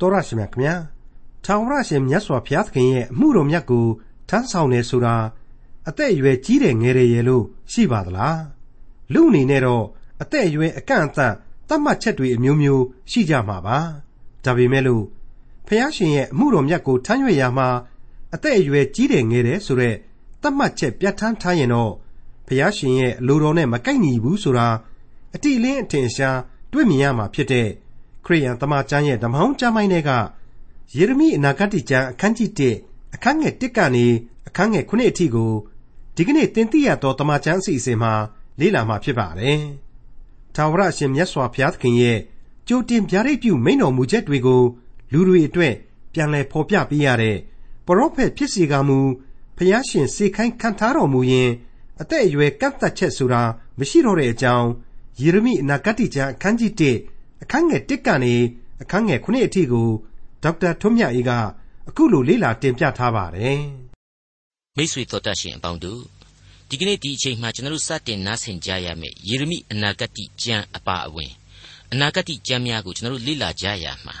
[0.00, 0.74] တော်ရရှိမြခင်ဗျာ
[1.44, 3.86] ထာဝရရှင်မြတ်စွာဘုရားသခင်ရဲ့အမှုတော်မြတ်ကို
[4.28, 5.16] ထမ်းဆောင်နေဆိုတာ
[5.88, 8.40] အသက်အရွယ်ကြီးတယ်ငယ်တယ်ရဲ့လို့ရှိပါသလား
[9.12, 9.84] လူအနေနဲ့တော့
[10.22, 11.34] အသက်အရွယ်အကန့်အသတ်
[11.68, 13.78] သတ်မှတ်ချက်တွေအမျိုးမျိုးရှိကြမှာပါ
[14.44, 15.04] ဒါပေမဲ့လို့
[15.66, 17.68] ဘုရားရှင်ရဲ့အမှုတော်မြတ်ကိုထမ်းရွက်ရမှာ
[18.34, 19.94] အသက်အရွယ်ကြီးတယ်ငယ်တယ်ဆိုတဲ့
[20.42, 21.92] သတ်မှတ်ချက်ပြဋ္ဌာန်းထားရင်တော့
[22.46, 24.68] ဘုရားရှင်ရဲ့အလိုတော်နဲ့မကိုက်ညီဘူးဆိုတာ
[25.34, 26.38] အတိအလင်းအထင်ရှား
[26.72, 27.68] တွေ့မြင်ရမှာဖြစ်တဲ့
[28.24, 30.10] ခရိယန်တမန်ကျမ်းရဲ့ဓမ္မဟောင်းကျမ်းပိုင်းတွေက
[30.96, 32.50] ယေရမိအနာဂတ်ကျမ်းအခန်းကြီး
[32.84, 34.06] 1အခန်းငယ်1ကနေ
[34.48, 35.52] အခန်းငယ်9အထိကို
[36.16, 38.12] ဒီကနေ့သင်သိရသောတမန်ကျမ်းအစီအစဉ်မှာ
[38.60, 39.60] လေ့လာမှာဖြစ်ပါတယ်။
[40.54, 42.18] ထာဝရအရှင်မြတ်စွာဘုရားသခင်ရဲ့
[42.68, 44.62] ကြိုတင်ဗျာဒိတ်ပြုမိန့်တော်မူချက်တွေကို
[45.12, 45.74] လူတွေအတွက်
[46.12, 47.36] ပြန်လည်ဖော်ပြပေးရတဲ့
[47.86, 48.98] ပရောဖက်ဖြစ်စီကမူ
[49.56, 51.50] ဘုရားရှင်စေခိုင်းခံထားတော်မူရင်
[52.00, 53.42] အသက်အရွယ်ကန့်သက်ချက်ဆိုတာ
[53.78, 54.68] မရှိတော့တဲ့အကြောင်း
[55.20, 58.34] ယေရမိအနာဂတ်ကျမ်းအခန်းကြီး1 အခန်းငယ်1ကနေ
[58.82, 59.88] အခန်းငယ်9အထိကို
[60.42, 61.30] ဒေါက်တာထွန်းမြတ်အေးက
[61.88, 63.60] အခုလိုလေ့လာတင်ပြထားပါတယ်။
[64.76, 66.02] မိတ်ဆွေတော်တတ်ရှင်အပေါင်းတို့
[66.68, 70.10] ဒီကနေ့ဒီအချိန်မှာကျွန်တော်တို့စတင်နားဆင်ကြရမယ့်ယေရမိအနာဂတ်
[70.42, 71.32] ကျမ်းအပါအဝင်
[71.92, 74.16] အနာဂတ်ကျမ်းများကိုကျွန်တော်တို့လေ့လာကြရမှာ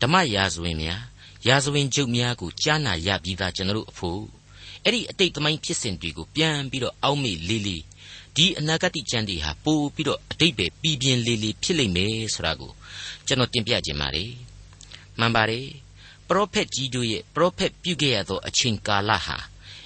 [0.00, 1.02] ဓမ္မရာဇဝင်များ
[1.46, 4.22] ရာဇဝင်ကျုပ်များကိုကြားနာရပြီးသားကျွန်တော်တို့အဖို့
[4.84, 7.82] အဲ့ဒီအတိတ်သမိုင်းဖြစ်စဉ်တွေကိုပြန်ပြီးတော့အောက်မေ့လေးလေး
[8.36, 12.72] ဒီအနာဂတ်ကျမ်းတွေဟာပို့ပြီးတော့အတိတ်ပဲပြည်ပြင်းလေးလေးဖြစ်လိမ့်မယ်ဆိုတာကို
[13.26, 14.32] ကျွန်တော်တင်ပြခြင်းပါတယ်
[15.18, 15.66] မှန်ပါတယ်
[16.28, 19.36] ပရောဖက်ကြီးတို့ရဲ့ပရောဖက်ပြုခဲ့ရသောအချိန်ကာလဟာ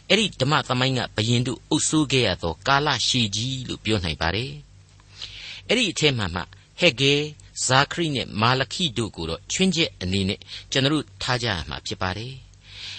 [0.09, 4.53] အဲ့ဒီဓမ္မသမိုင်းကဘယင်တို့အုပ်စိုးခဲ့ရသောကာလရှည်ကြီးလို့ပြောနိုင်ပါတယ်
[5.69, 6.43] အဲ့ဒီအထက်မှာမှ
[6.81, 7.15] ဟက်ဂဲ
[7.67, 10.41] ဇာခရိနဲ့မာလခိတို့ကိုတော့ချွင်းချက်အနေနဲ့
[10.73, 12.33] ကျွန်တော်တို့ထားကြရမှာဖြစ်ပါတယ်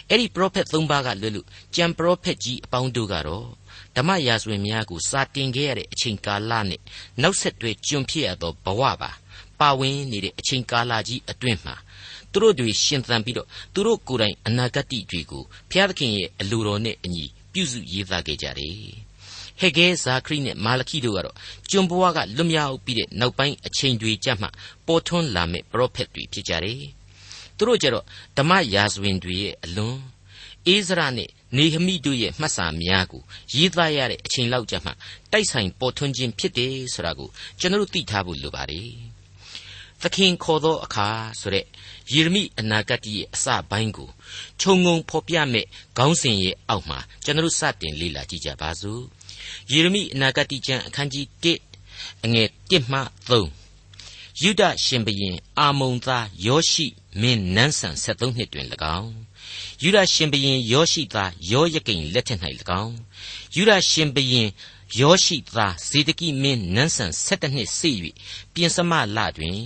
[0.10, 3.48] အဲ့ဒီပရောဖက်၃ပါးကလွတ်လို့ကြံပရောဖက်ကြီးအပေါင်းတို့ကတော့
[3.98, 6.82] ဓမ္မရာဇဝင်များကိုစာတင်ခဲ့ရတဲ့အချိန်ကာလနဲ့
[7.22, 9.12] နောက်ဆက်တွဲကျွန်ဖြစ်ရသောဘဝပါ
[9.60, 11.76] ပါဝင်နေတဲ့အချိန်ကာလကြီးအတွင်းမှာ
[12.32, 18.74] သူတို့တွေရှင်သန်ပြီးတော့သူတို့ကိုယ်တိုင်အနာဂတ်တွေကိုဘုရားသခင်ရဲ့အလိုတော်နဲ့အညီပြုစုရေးသားခဲ့ကြတယ်
[19.60, 21.36] ဟေဂဲဇာခရီနဲ့မာလခိတို့ကတော့
[21.70, 24.50] ကျွန်ဘဝကလွတ်မြောက်ပြီးတဲ့နောက်ပိုင်းအချိန်တွေကြမှာ
[24.88, 26.82] ပေါ်ထွန်းလာမဲ့ပရောဖက်တွေဖြစ်ကြတယ်
[27.58, 28.06] သူတို့ကြတော့
[28.38, 30.00] ဓမ္မရာဇဝင်တွေရဲ့အလွန်
[30.68, 33.24] အိဇရနဲ့ နေဟမိတို့ရဲ့မှတ်စာများကို
[33.56, 34.92] ရေးသားရတဲ့အချိန်လောက်ကြာမှ
[35.32, 38.90] တိုက်ဆိုင်ပေါ်ထွန်းခြင်းဖြစ်တယ်ဆိုတာကိုကျွန်တော်တို့သိထားဖို့လိုပါတယ်။
[40.02, 41.08] သခင်ခေါ်သောအခါ
[41.40, 41.66] ဆိုတဲ့
[42.14, 44.10] ယေရမိအနာဂတ်ရဲ့အစပိုင်းကို
[44.62, 45.66] ခြုံငုံဖော်ပြမဲ့
[45.98, 49.02] ခေါင်းစဉ်ရဲ့အောက်မှာကျွန်တော်တို့စတင်လေ့လာကြည့်ကြပါစို့။
[49.72, 56.86] ယေရမိအနာဂတ်ကျမ်းအခန်းကြီး1အငယ်1မှ3ယုဒရှင်ဘရင်အာမုန်သားယောရှိ
[57.22, 58.68] မင်းနန်းဆန်73နှစ်တွင်၎
[59.00, 59.12] င်း
[59.84, 62.40] ယူဒရှင်ဘရင်ယောရှိသားယောယကိန်လက်ထက်၌၎
[62.84, 62.96] င်း
[63.56, 64.50] ယူဒရှင်ဘရင်
[65.00, 67.92] ယောရှိသားဇေဒကိမင်းနန်းဆန်7နှစ်စေ၍
[68.54, 69.58] ပြင်စမလတွင်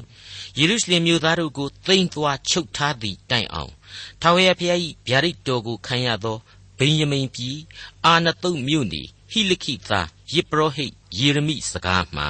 [0.58, 3.74] ယေရုရှလင်မြို့သားတို့ကိုသိမ်းသွားချုပ်ထားသည့်တိုင်အောင်
[4.22, 6.38] ထာဝရဘုရား၏ဗျာဒိတ်တော်ကိုခံရသော
[6.78, 7.58] ဗိယမိန်ပြည်
[8.06, 9.02] အာနသုတ်မြို့နေ
[9.32, 12.30] ဟိလခိသားယေပရောဟိတ်ယေရမိစကားမှာ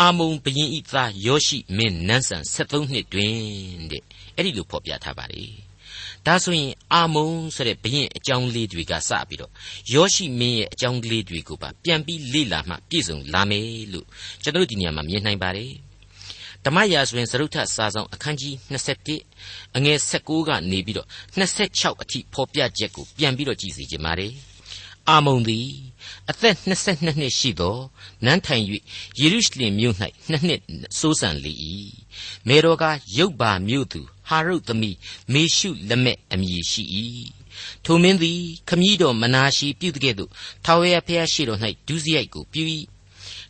[0.00, 3.36] အာမုံဘရင်ဤသားယောရှိမင်းနန်းဆန်73နှစ်တွင်
[3.90, 4.02] တဲ့
[4.36, 5.65] အဲ့ဒီလိုဖော်ပြထားပါလေ
[6.26, 9.52] ဒါဆိုရင်အာမုံဆိုတဲ့ဘရင်အကြောင်းလေးတွေကစပြီးတော့
[9.92, 14.06] ယောရှိမင်းရဲ့အကြောင်းလေးတွေကိုပါပြန်ပြီးလေ့လာမှပြည့်စုံလာမယ်လို့
[14.42, 15.72] ကျွန်တော်တို့ဒီနေရာမှာမြင်နိုင်ပါတယ်
[16.64, 18.54] ဓမ္မရာဇဝင်စရုပ်ထစာဆောင်အခန်းကြီး
[19.14, 21.08] 21အငယ်16ကနေပြီးတော့
[21.52, 24.34] 26အထိဖော်ပြချက်ကိုပြန်ပြီးတော့ကြည့်စီကြပါမယ်
[25.08, 25.68] အာမုန်သည်
[26.30, 27.76] အသက်22နှစ်ရှိသော
[28.24, 28.64] နန်းထိုင်၍
[29.20, 29.94] ယေရုရှလင်မြို့၌
[30.30, 30.60] နှစ်နှစ်
[30.98, 31.52] စိုးစံလေ၏
[32.48, 32.84] မေတော်က
[33.18, 34.96] ရုပ်ပါမြို့သူ ဟာရုတ်သမီး
[35.32, 36.82] မေရှုလက်မဲ့အမည်ရှိ၏
[37.84, 40.30] ထိုမင်းသည်ခမည်းတော်မနာရှိပြုတဲ့ကဲ့သို့
[40.64, 42.64] ထာဝရဘုရားရှိတော်၌ဒုစရိုက်ကိုပြု၏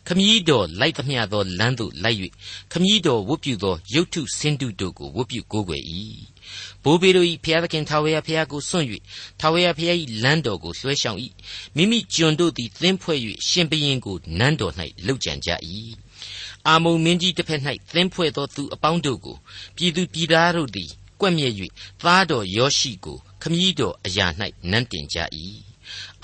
[0.07, 2.17] ခမည်းတော်လိုက်သမျှသောလမ်းသို့လိုက်၍
[2.71, 5.83] ခမည်းတော်ဝတ်ပြုသောရုပ်ထုစင်တုတို့ကိုဝတ်ပြုကိုးကွယ်၏
[6.83, 8.87] ဘိုးဘေတို့၏ဖျားသခင်ထာဝရဘုရားကိုစွန့်၍
[9.39, 11.19] ထာဝရဘုရား၏လမ်းတော်ကိုလွှဲရှောင်၏
[11.75, 14.73] မိမိကျွန်တို့သည်သင်းဖွဲ့၍ရှင်ဘရင်ကိုနန်းတော်၌
[15.05, 15.49] လှုပ်ကြံကြ၏
[16.69, 17.61] အာမုံမင်းကြီးတစ်ဖက်၌
[17.93, 19.37] သင်းဖွဲ့သောသူအပေါင်းတို့ကို
[19.75, 20.89] ပြည်သူပြည်သားတို့သည်
[21.19, 21.49] ကွက်မြဲ၍
[22.03, 24.27] သားတော်ယောရှိကိုခမည်းတော်အရာ၌
[24.71, 25.17] နန်းတင်ကြ၏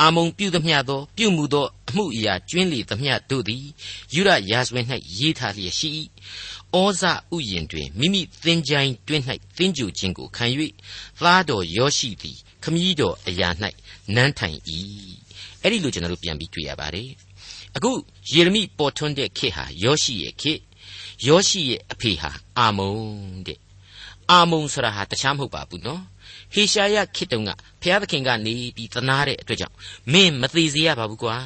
[0.02, 3.66] အာမုံပြုသမျှသောပြုမှုသောအမှုအရာကျွင်းလေသမျှတို့သည်
[4.14, 4.86] ယူရရာဇဝင်၌
[5.18, 5.90] ရေးထားလျက်ရှိ၏
[6.76, 7.04] ဩဇ
[7.36, 9.22] ဥယျင်တွင်မိမိသင်ချိုင်းတွင်၌
[9.58, 10.46] သင်ကြူခြင်းကိုခံ၍
[11.20, 13.50] သားတော်ယောရှိသည်ခမည်းတော်အရာ၌
[14.16, 14.60] နန်းထိုင်၏
[15.62, 17.10] အဲ့ဒီလိုကျွန်တော်တို့ပြန်ပြီးတွေ့ရပါတယ်
[17.76, 17.92] အခု
[18.32, 20.62] ယေရမိပေါ်ထွန်းတဲ့ခေတ်ဟာယောရှိရဲ့ခေတ်
[21.28, 23.60] ယောရှိရဲ့အဖေဟာအာမုန်တဲ့
[24.32, 26.02] အာမုံဆိုတာဟာတခြားမဟုတ်ပါဘူးနော်
[26.54, 27.50] ဟေရှာယခေတ္တုံက
[27.82, 29.76] ဘုရားသခင်ကနေပြီးသနာတဲ့အတွက်ကြောင့်
[30.12, 31.38] မင်းမသေးစေရပါဘူးကွာ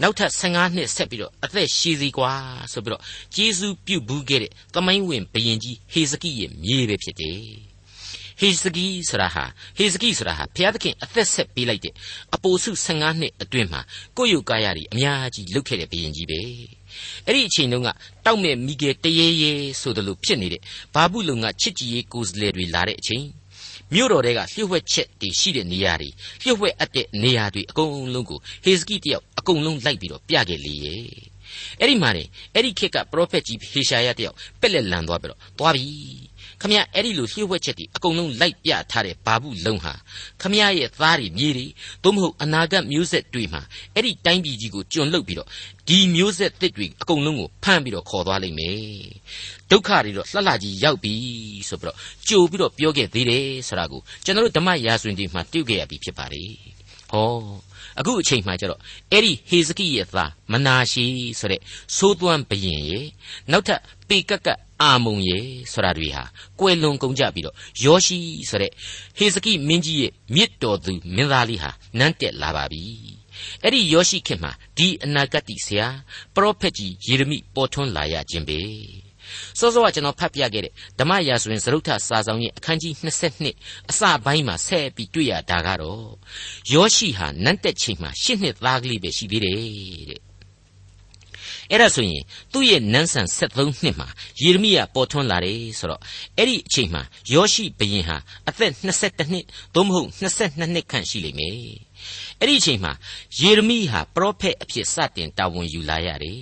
[0.00, 2.32] နောက်ထပ်15နှစ်ဆက်ပြီးတော့အသက်ရှည်စီကွာ
[2.72, 3.02] ဆိုပြီးတော့
[3.34, 7.67] ဂျေဇုပြုတ်ဘူးခဲ့တဲ့သမိုင်းဝင်ဘုရင်ကြီးဟေဇကိရဲ့မြေပဲဖြစ်တယ်
[8.40, 9.44] ဟေဇကိဆိုတာဟာ
[9.76, 11.94] ဟေဇကိဆိုတာဟာဘုရားသခင်အသက်ဆက်ပေးလိုက်တဲ့
[12.34, 13.80] အပိုစု15နှစ်အတွင်းမှာ
[14.16, 16.40] ကိုယ့်ရုပ်ကာယတွေအများကြီးလုတ်ခဲ့တဲ့ဘုရင်ကြီးပဲ
[17.26, 17.88] အဲ့ဒီအချိန်တုန်းက
[18.24, 20.62] တောက်မဲ့မိကေတရေရေဆိုသလိုဖြစ်နေတဲ့
[20.94, 23.24] ဘာဘူးလုံကချစ်ကြည်ရေးကိုယ်စားလှယ်တွေလာတဲ့အချိန်
[23.94, 26.08] မြို့တော်တွေကလျှို့ဝှက်ချက်တွေရှိတဲ့နေရာတွေ
[26.42, 31.02] လျှို့ဝှက်အပ်တဲ့နေရာတွေအကုန်လုံးကိုဟေဇကိတယောက်အကုန်လုံးလိုက်ပြီးတော့ပြခဲ့လေရဲ့
[31.80, 32.24] အဲ့ဒီမှာနေ
[32.54, 36.27] အဲ့ဒီခေတ်ကပရောဖက်ကြီးဟေရှာယတယောက်ပက်လက်လန်သွားပြီးတော့သွားပြီ
[36.62, 39.94] ခမရအဲ့ဒီလိုလျှို့ဝှက်ချက်တွေအကုန်လုံးလိုက်ပြထားတဲ့ဘာဘူးလုံးဟာ
[40.42, 41.66] ခမရရဲ့သားတွေမြေတွေ
[42.02, 43.62] သို့မဟုတ်အနာဂတ်မျိုးဆက်တွေမှာ
[43.94, 45.48] အဲ့ဒီတိုင်းပြည်ကြီးကိုကျွံလုတ်ပြီးတော့
[45.88, 48.78] ဒီမျိုးဆက်သစ်တွေအကုန်လုံးကိုဖမ်းပြီးတော့ခေါ်သွားလိမ့်မယ်
[49.70, 51.14] ဒုက္ခတွေတော့လှလှကြီးရောက်ပြီ
[51.68, 51.96] ဆိုပြီးတော့
[52.28, 56.52] ကြိုပြီးတော့ပြောခဲ့သေးတယ်ဆိုတာကိုကျွန်တော်တို့ဓမ္မရာဇဝင်တွေမှာတွေ့ခဲ့ရပြီဖြစ်ပါတယ်
[57.10, 57.67] ဟော
[57.98, 58.80] အခုအချိန်မှကျတော့
[59.12, 61.04] အဲ့ဒီဟေဇကိရဲ့သားမနာရှိ
[61.40, 61.60] ဆိုတဲ့
[61.96, 63.06] သိုးသွမ်းဘရင်ရဲ့
[63.50, 64.48] နောက်ထပ်ပေကက်က
[64.82, 66.22] အာမုံရဲ့ဆိုတာတွေဟာ
[66.60, 68.18] ကွယ်လွန်ကုန်ကြပြီးတော့ယောရှိ
[68.50, 68.72] ဆိုတဲ့
[69.16, 72.84] ဟေဇကိမင်းကြီးရဲ့မြစ်တော်သူမင်းသားလေးဟာနန်းတက်လာပါပြီ
[73.62, 75.86] အဲ့ဒီယောရှိခေတ်မှာဒီအနာဂတ်ဆရာ
[76.34, 78.60] ပရောဖက်ကြီးယေရမိပေါ်ထွန်းလာရခြင်းပဲ
[79.58, 82.94] စောစောကကျွန်တော်ဖတ်ပြခဲ့တဲ့ဓမ္မရာဇဝင်စရုပ်ထစာဆောင်ရဲ့အခန်းကြီး
[83.42, 86.08] 22အစပိုင်းမှာဆက်ပြီးတွေ့ရတာကတော့
[86.72, 89.56] ယောရှိဟာနန်းတက်ချိန်မှာရှစ်နှစ်သားကလေးပဲရှိသေးတယ်
[90.10, 90.28] တဲ့
[91.70, 92.22] အဲ့ဒါဆိုရင်
[92.52, 94.08] သူ့ရဲ့နန်းဆန်73နှစ်မှာ
[94.42, 96.00] ယေရမိယပေါ်ထွန်းလာတယ်ဆိုတော့
[96.36, 97.02] အဲ့ဒီအချိန်မှာ
[97.32, 98.16] ယောရှိဘရင်ဟာ
[98.48, 99.44] အသက်22နှစ်
[99.74, 101.87] သို့မဟုတ်22နှစ်ခန့်ရှိလိမ့်မယ်
[102.40, 102.92] အဲ့ဒီအချိန်မှာ
[103.40, 106.40] ယေရမိဟာပရောဖက်အဖြစ်စတင်တာဝန်ယူလာရတယ်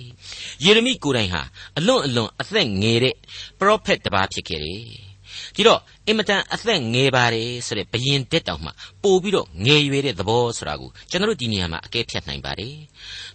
[0.63, 1.41] ယေရမိကိုယ်တိုင်ဟာ
[1.77, 3.15] အလွန်အလွန်အသက်ငယ်တဲ့
[3.59, 5.07] ပရောဖက်တစ်ပါးဖြစ်ခဲ့တယ်
[5.55, 8.71] ဒီတော့အင်မတန်အသက်ငယ်ပါတယ်ဆိုတဲ့ဘယင်တက်တောင်မှ
[9.03, 12.75] ပို့ပြီးတော့ငယ်ရွယ်တဲ့သဘောဆိုတာကိုကျွန်တော်တို့ဒီနေရာမှာအကဲဖြတ်နိုင်ပါတယ်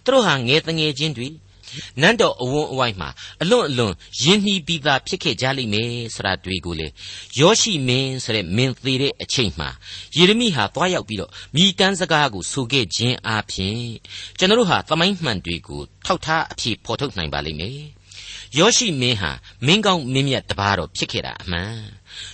[0.03, 1.29] သူတို့ဟာငယ်တငယ်ချင်းတွေ
[2.01, 3.09] နန်းတော်အဝန်းအဝိုင်းမှာ
[3.41, 6.87] အလွန်အလွန်ယဉ်နှီးပြီးသားဖြစ်ခဲ့ကြလိမ့်မယ်ဆိုတာတွေ့ကိုလေ
[7.39, 9.69] ယောရှိမင်းဆိုတဲ့မင်းသေးတဲ့အချိန်မှာ
[10.17, 13.79] ယေရမိဟာသွားရောက်ပြီးတော့မိတန်းစကားကိုဆိုခဲ့ခြင်းအပြင်
[14.37, 17.79] ကျွန်တော်တို့ဟာသမိုင်းမှန်တွေကိုထောက်ထားအဖြစ်ဖော်ထုတ်နိုင်ပါလိမ့်မယ်
[18.57, 19.31] ယောရှိမင်းဟာ
[19.65, 21.75] မင်းကောင်းမင်းမြတ်တပါးတော်ဖြစ်ခဲ့တာအမှန်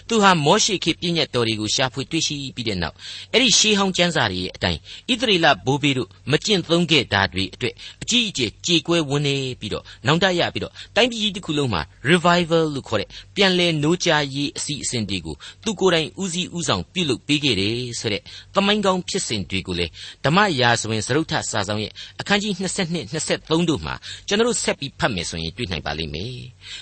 [0.10, 2.96] သူဟာမောရှိခေပြည့်ညတ်တော်တွေကိုရှာဖွေတွေ့ရှိပြီးတဲ့နောက်
[3.34, 4.80] အဲ့ဒီရှေးဟောင်းကျမ်းစာတွေရဲ့အတိုင်း
[5.10, 7.74] ဣသရေလဘိုးဘေးတို့မကျင့်သုံးခဲ့တာတွေအတွက်
[8.04, 15.36] အကြီးအကျယ်ကြေကွဲဝန်းနေပြီးတော့နောင်တရပြီးတော့တိုင်းပြည်တစ်ခုလုံးမှာ revival လို့ခေါ်တဲ့ပြန်လည်နိုးကြားရေးအစီအစဉ်တွေကို
[15.66, 18.22] သူကိုယ်တိုင်ဦးစီးဦးဆောင်ပြုလုပ်ပေးခဲ့တယ်ဆိုတဲ့
[18.56, 19.86] သမိုင်းကောင်းဖြစ်စဉ်တွေကိုလေ
[20.26, 23.96] ဓမ္မရာဇဝင်စရုပ်ထစာဆောင်ရဲ့အခန်းကြီး22 23တို့မှာ
[24.28, 26.40] ကျွန်တော်ဆက်ပြီးဖတ်မယ်ဆိုရင်တွေ့နိုင်ပါလိမ့်မယ်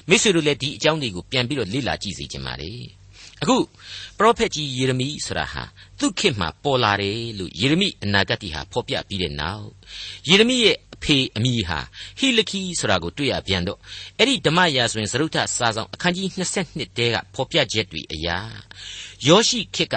[0.10, 2.72] မိတ်ဆွေတို့လည်းဒီအကြောင်းတွေကိုပြန်ပြီးတော့လေ့လာကြည့်စေချင်ပါလေ
[3.42, 3.58] အခု
[4.18, 5.64] ပရောဖက်ကြီးယေရမိဆိုတာဟာ
[6.00, 9.68] သူ့ခေတ်မှာပေါ်လာတယ်လို့ယေရမိအနာဂတ်ဟာဖော်ပြပြီးတဲ့နောက်
[10.30, 11.80] ယေရမိရဲ့အဖေအမိဟာ
[12.20, 13.80] ဟိလခိဆိုတာကိုတွေ့ရပြန်တော့
[14.18, 16.28] အဲ့ဒီဓမ္မရာဆိုရင်သရုတ်ထစာဆောင်အခန်းကြီး
[16.64, 18.38] 22တဲကဖော်ပြချက်တွေအရာ
[19.28, 19.96] ယောရှိခေတ်က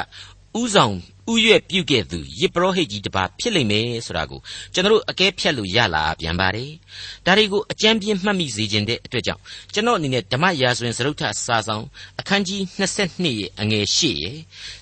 [0.58, 0.94] ဥဆောင်
[1.32, 4.41] ဥရွက်ပြုတ်ခဲ့သူယေပရောဟိတ်ကြီးတစ်ပါးဖြစ်လိမ့်မယ်ဆိုတာကို
[4.75, 6.70] ကျွန်တော်အကဲဖြတ်လို့ရလာပြန်ပါတယ်။
[7.26, 9.43] ဒါတွေကိုအကြံပြင်းမှတ်မိစေခြင်းတဲ့အတွက်ကြောင့်
[9.75, 11.85] ကျွန်တော်အနေနဲ့ဓမ္မရာဇဝင်စရုပ်ထစာဆောင်
[12.20, 14.38] အခန်းကြီး22ရဲ့အငယ်8ရဲ့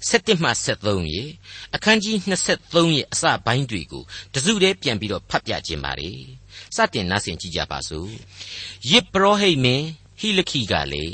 [0.09, 1.29] 7မှ73ရဲ့
[1.77, 4.03] အခန်းကြီး23ရဲ့အစပိုင်းတွေကို
[4.35, 6.19] တစုတည်းပြန်ပြီးတော့ဖတ်ပြခြင်းပါတယ်။
[6.77, 8.11] စတင်နားဆင်ကြည့်ကြပါစို့။
[8.91, 9.87] ယေပရောဟိတ်မင်း
[10.21, 11.07] ဟိလခိကလေ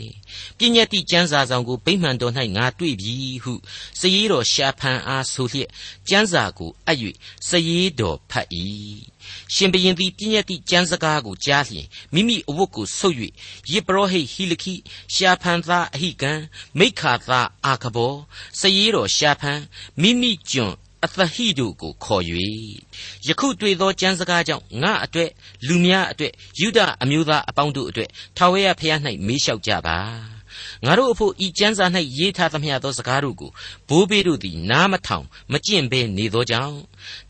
[0.59, 3.15] ပညတ်တိကျမ်းစာဆောင်ကိုဗိမှန်တော်၌ငါတွေ့ပြီ
[3.45, 3.53] ဟု
[4.01, 5.71] စည်ရတော်ရှာဖန်အားဆိုလျက်
[6.09, 6.99] ကျမ်းစာကိုအပ်၍
[7.49, 7.71] စည်ရ
[8.01, 8.49] တော်ဖတ်၏
[9.55, 13.17] ရှင်ဘရင်သည်ပညတ်တိကျမ်းစကားကိုကြားလျင်မိမိအဝတ်ကိုဆုပ်၍
[13.71, 14.75] ယေပရောဟိတ်ဟိလခိ
[15.15, 16.33] ရှာဖန်သားအဟိကံ
[16.79, 18.15] မိခါသားအာခဘော
[18.61, 19.61] စည်ရတော်ရှာဖန်
[20.01, 22.25] မိမိကျွန် အသဟိတို့ကိုခေါ်၍
[23.27, 25.31] ယခုတွေ့သောကျမ်းစကားကြောင့်ငါအတွက်
[25.67, 29.99] လူများအတွက်ယူဒအမျိုးသားအပေါင်းတို့အတွက်ထာဝရဘုရား၌မေးလျှောက်ကြပါ
[30.85, 31.87] ငါတို့အဖို့ဤကျမ်းစာ၌
[32.19, 33.51] ရေးထားသမျှသောစကားတို့ကို
[33.89, 36.79] ဘိုးဘေးတို့သည်နားမထောင်မကျင့်ဘဲနေသောကြောင့်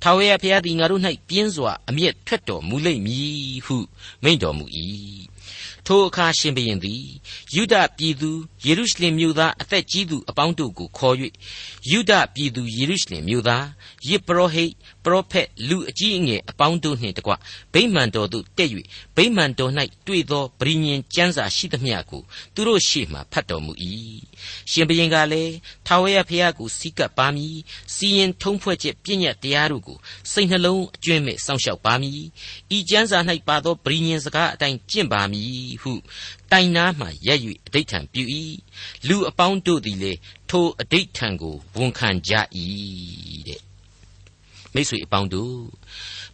[0.03, 3.77] ထာဝရဘုရားသည်ငါတို့၌ပြင်းစွာအမျက်ထွက်တော်မူလိမ့်မည်ဟု
[4.23, 4.65] မိန့်တော်မူ၏
[5.87, 7.05] ထိုအခါရှင်ဘုရင်သည်
[7.55, 8.31] ယုဒပြည်သူ
[8.67, 11.17] ယေရုရှလင်မြို့သားအသက်ကြီးသူအပေါင်းတို့ကိုခေါ်၍
[11.91, 13.67] ယုဒပြည်သူယေရုရှလင်မြို့သား
[14.09, 14.73] ယေပရောဟိတ်
[15.05, 17.33] ပရောဖက်လူအကြီးအငယ်အပေါင်းတို့နှင့်တကွ
[17.75, 18.71] ဗိမာန်တော်သို့တက်၍
[19.17, 19.73] ဗိမာန်တော်၌
[20.07, 22.23] တွေ့သောပရိညင်ကျမ်းစာရှိသမျှကို
[22.55, 23.73] သူတို့ရှေ့မှဖတ်တော်မူ၏
[24.71, 25.55] ရှင်ဘုရင်ကလည်း
[25.87, 27.57] ထာဝရဘုရားကိုစီကပ်ပါမည်
[27.95, 29.99] စီရင်ထုံးဖွဲ့ချက်ပြည့်ညတ်တရားတို့ကို
[30.33, 32.23] စိတ်နှလုံးအကျွင့်မဲ့စောင့်ရှောက်ပါမည်
[32.77, 33.19] ဤကျမ်းစာ၌
[33.49, 35.93] ပါသောပရိညင်စကားအတိုင်းကျင့်ပါမည်ဟု
[36.53, 38.23] တိုင်နာမှရက်၍အဋိဋ္ဌံပြု၏
[39.09, 40.13] လူအပေါင်းတို့သည်လေ
[40.51, 42.33] ထိုအဋိဋ္ဌံကိုဝန်ခံကြ၏
[43.49, 43.74] တဲ့
[44.75, 45.59] မိတ်ဆွေအပေါင်းတို့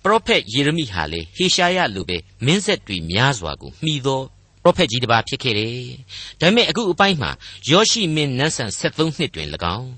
[0.02, 2.16] ပရောဖက်ယေရမိဟာလေဟေရှာယလိုပဲ
[2.47, 4.23] မင်းဆက်တွေများစွာကိုမှီသော
[4.64, 5.80] ပရောဖက်ကြီးတစ်ပါးဖြစ်ခဲ့တယ်။
[6.40, 7.30] ဒါပေမဲ့အခုအပိုင်းမှာ
[7.70, 9.90] ယောရှိမင်းနန်းဆန်73နှစ်တွင်၎င်း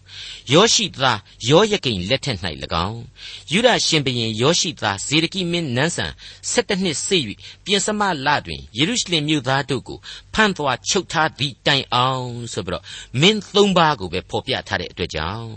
[0.52, 1.18] ယောရှိသား
[1.50, 2.38] ယောယကိန်လက်ထက်၌၎
[2.86, 3.00] င်း
[3.52, 6.12] ယူဒရှင်ဘုရင်ယောရှိသားဇေဒကိမင်းနန်းဆန်
[6.52, 7.22] 17နှစ်စေ့၍
[7.64, 9.98] ပြင်စမလတွင်ယေရုရှလင်မြို့သားတို့ကို
[10.34, 12.84] ဖမ်းသွားချုပ်ထားသည့်တိုင်အောင်ဆိုပြီးတော့
[13.20, 15.52] မင်းသုံးပါးကိုပဲဖော်ပြထားတဲ့အတွက်ကြောင့်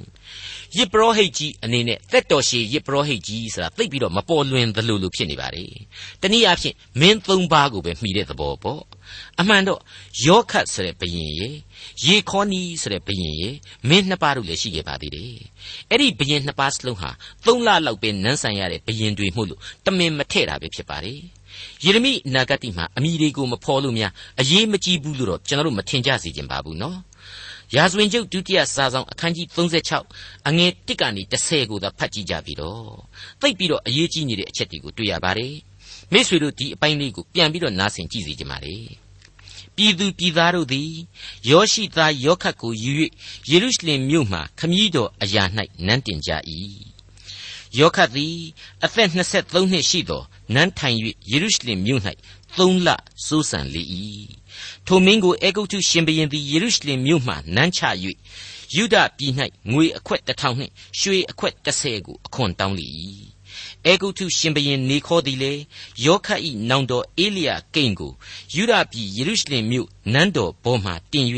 [0.78, 5.66] ယစ်ပရောဟိတ်ကြီးအနေနဲ့သက်တော်ရှည်ယစ်ပရောဟိတ်ကြီးဆိုတာသိပြီးတော့မပေါ်လွင်သလိုလိုဖြစ်နေပါလေ။
[6.22, 8.82] တနည်းအားဖြင့်မင်းသုံးပါးကိုပဲမှီတဲ့သဘောပေါ့။
[9.40, 9.80] အမှန်တော့
[10.26, 11.50] ယောခတ်ဆိုတဲ့ဘယင်ရေ
[12.06, 13.50] ယေခေါနီဆိုတဲ့ဘယင်ရေ
[13.90, 15.34] မင်းနှစ်ပါးတို့လည်းရှိခဲ့ပါသေးတယ်။
[15.92, 17.10] အဲ့ဒီဘယင်နှစ်ပါးစလုံးဟာ
[17.46, 21.14] သုံးလလောက်ပဲနန်းဆန်ရတဲ့ဘယင်တွေမှုလို့တမင်မထဲ့တာပဲဖြစ်ပါလေ။
[21.84, 26.98] ယေရမိနာဂတိမှာအမိတွေကိုမဖော်လို့များအရေးမကြီးဘူးလို့တော့ကျွန်တော်တို့မထင်ကြစေချင်ပါဘူးနော်။
[27.74, 32.86] ရာဇဝင်ကျုပ်ဒုတိယစာဆောင်အခန်းကြီး36အငယ်1ကနေ30ကိုသာဖတ်ကြည့်ကြပြီးတော့
[33.42, 35.56] သိပ်ပြီးတော့အရေးကြီးနေတဲ့အချက်တွေကိုတွေ့ရပါတယ်
[36.12, 38.76] မိษွေတို့ဒီအပိုင်းလေးကိုပြန်ပြီးတော့နားဆင်ကြည့်စီကြပါလေ
[39.76, 40.92] ပြည်သူပြည်သားတို့သည်
[41.50, 42.92] ယောရှိသားယောခတ်ကိုယူ၍
[43.50, 45.44] ယေရုရှလင်မြို့မှခမည်းတော်အရာ၌
[45.86, 46.32] နန်းတင်ကြ၏
[47.80, 48.36] ယောခတ်သည်
[48.84, 49.16] အသက်23
[49.72, 50.98] နှစ်ရှိသောနန်းထိုင်၍
[51.32, 52.02] ယေရုရှလင်မြို့၌
[52.56, 52.90] 3လ
[53.26, 53.84] စိုးစံလေ၏
[54.88, 57.82] ထိုမင်းကိုအေဂုတ်ထုရှင်ဘရင်သည်ယေရုရှလင်မြို့မှနန်းချ၍
[58.76, 59.34] ယူဒပြည်၌
[59.72, 62.88] ငွေအခွက်တစ်ထောင်နှင့်ရွှေအခွက်တစ်ဆယ်ကိုအခွန်တောင်းလေ၏
[63.86, 65.54] အေဂုတ်ထုရှင်ဘရင်နေခေါ်သည်လေ
[66.06, 68.12] ယောခတ်၏နောင်တော်အေလိယကိန်ကို
[68.56, 71.28] ယူဒပြည်ယေရုရှလင်မြို့နန်းတော်ဘောမှတင်၍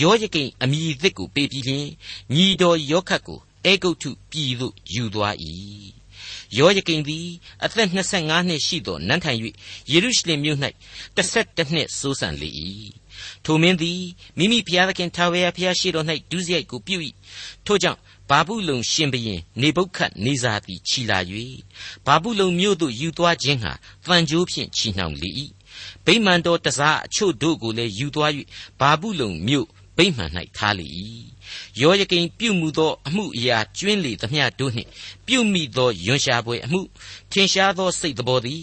[0.00, 1.86] ယောယကိန်အမိသစ်ကိုပေးပြီးလျှင်
[2.34, 5.34] ညီတော်ယောခတ်ကိုအေဂုတ်ထုပြည်သို့ယူသွား၏
[6.56, 7.26] ယောယကိန်သည်
[7.64, 9.38] အသက်25နှစ်ရှိသောနန်းထိုင်၍
[9.92, 10.58] ယေရုရှလင်မြို့၌
[11.16, 12.50] 12နှစ်စိုးစံလေ၏
[13.44, 14.00] ထိုမင်းသည်
[14.38, 16.96] မိမိဘုရားသခင်ထာဝရဘုရားရှိတော်၌ဒုစရိုက်ကိုပြု၏
[17.66, 18.00] ထို့ကြောင့်
[18.30, 21.18] ဘာဘူးလုံရှင်ဘရင်နေပုတ်ခတ်နေစာသည်ခြီလာ၍
[22.06, 23.72] ဘာဘူးလုံမြို့သို့ယူသွားခြင်းဟာ
[24.04, 25.30] တန်ကြိုးဖြင့်ခြီနှောင်လေ၏
[26.04, 28.32] ဗိမာန်တော်တစားအချို့တို့ကိုလည်းယူသွား၍
[28.80, 30.86] ဘာဘူးလုံမြို့ဗိမာန်၌ထားလေ၏
[31.80, 34.88] ယောယကိန်ပြုမှုသောအမှုအရာကျွင်းလေသမျှတို့နှင့်
[35.26, 36.80] ပြုမိသောယွန်ရှာပွဲအမှု
[37.32, 38.62] ထင်ရှားသောစိတ်တော်သည်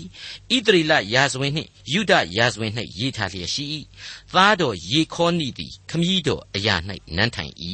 [0.56, 3.66] ဣသရေလရာဇဝင်နှင့်ယူဒရာဇဝင်၌ရေးထားလျက်ရှိ၏
[4.34, 6.76] သားတော်ယေခေါနိသည်ခမည်းတော်အရာ၌
[7.16, 7.54] နန်းထိုင်၏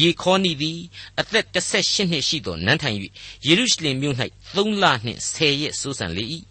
[0.00, 0.78] ယေခေါနိသည်
[1.20, 2.96] အသက်18နှစ်ရှိသောနန်းထိုင်၍
[3.46, 4.16] ယေရုရှလင်မြို့၌
[4.54, 6.24] 3လနှင့်10ရက်စိုးစံလေ၏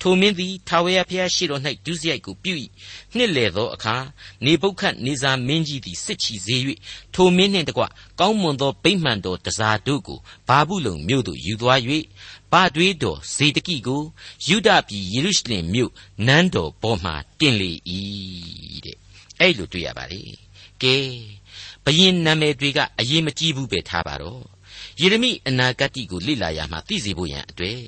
[0.00, 2.54] ထိုမင်းသည်ထာဝရဘုရားရှိတော်၌ဒုစရိုက်ကိုပြု၏
[3.16, 3.96] နှစ်လေသောအခါ
[4.44, 6.56] နေပုတ်ခတ်နေဇာမင်းကြီးသည်စစ်ချီစေ၍
[7.14, 7.84] ထိုမင်းနှင့်တကွ
[8.20, 11.80] ကောင်းမွန်သောဗိမှန်တော်တစားတို့ကိုဘာဘူးလုံမြို့သို့ယူသွား၍
[12.52, 14.02] ဘာတွေးတော်ဇေတကိကို
[14.48, 15.92] ယူဒပြည်ယေရုရှလင်မြို့
[16.26, 17.72] နန်းတော်ပေါ်မှတင်လေ၏
[18.84, 18.96] တဲ့
[19.40, 20.22] အဲ့လိုတွေ့ရပါလေ
[20.82, 20.96] ကဲ
[21.88, 24.42] ဘယင်နာမည်တွေကအရေးမကြီးဘူးပဲထားပါတော့
[25.00, 27.80] ယေရမိအနာဂတ်ကိုလေ့လာရမှာသိစေဖို့ရန်အတွက်